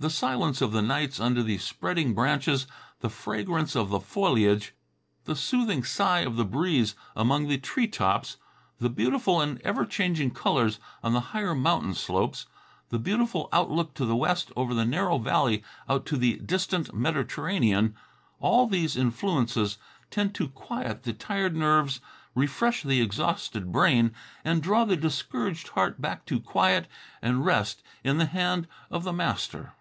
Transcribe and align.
The 0.00 0.10
silence 0.10 0.60
of 0.62 0.70
the 0.70 0.80
nights 0.80 1.18
under 1.18 1.42
the 1.42 1.58
spreading 1.58 2.14
branches; 2.14 2.68
the 3.00 3.08
fragrance 3.10 3.74
of 3.74 3.88
the 3.88 3.98
foliage; 3.98 4.72
the 5.24 5.34
soothing 5.34 5.82
sigh 5.82 6.20
of 6.20 6.36
the 6.36 6.44
breeze 6.44 6.94
among 7.16 7.48
the 7.48 7.58
tree 7.58 7.88
tops; 7.88 8.36
the 8.78 8.90
beautiful 8.90 9.40
and 9.40 9.60
ever 9.62 9.84
changing 9.84 10.30
colors 10.30 10.78
on 11.02 11.14
the 11.14 11.20
higher 11.34 11.52
mountain 11.52 11.94
slopes; 11.96 12.46
the 12.90 12.98
beautiful 13.00 13.48
outlook 13.52 13.92
to 13.94 14.04
the 14.06 14.14
west 14.14 14.52
over 14.54 14.72
the 14.72 14.84
narrow 14.84 15.18
valley 15.18 15.64
out 15.88 16.06
to 16.06 16.16
the 16.16 16.36
distant 16.36 16.94
Mediterranean; 16.94 17.96
all 18.38 18.68
these 18.68 18.96
influences 18.96 19.78
tend 20.12 20.32
to 20.36 20.46
quiet 20.46 21.02
the 21.02 21.12
tired 21.12 21.56
nerves, 21.56 21.98
refresh 22.36 22.84
the 22.84 23.00
exhausted 23.00 23.72
brain 23.72 24.12
and 24.44 24.62
draw 24.62 24.84
the 24.84 24.94
discouraged 24.94 25.66
heart 25.70 26.00
back 26.00 26.24
to 26.26 26.38
quiet 26.38 26.86
and 27.20 27.44
rest 27.44 27.82
in 28.04 28.18
the 28.18 28.26
hand 28.26 28.68
of 28.92 29.02
the 29.02 29.12
Master. 29.12 29.72